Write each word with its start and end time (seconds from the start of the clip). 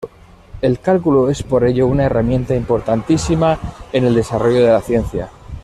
El 0.63 0.79
cálculo 0.79 1.29
es 1.29 1.43
por 1.43 1.63
ello 1.63 1.85
una 1.85 2.05
herramienta 2.05 2.55
importantísima 2.55 3.59
en 3.93 4.03
el 4.05 4.15
desarrollo 4.15 4.65
de 4.65 4.71
la 4.73 4.81
ciencia. 4.81 5.29